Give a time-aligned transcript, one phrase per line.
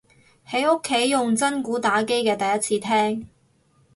[0.47, 3.29] 喺屋企用真鼓打機嘅第一次聽